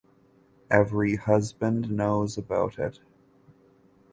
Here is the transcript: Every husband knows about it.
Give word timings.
Every 0.71 1.15
husband 1.17 1.91
knows 1.91 2.35
about 2.35 2.79
it. 2.79 2.99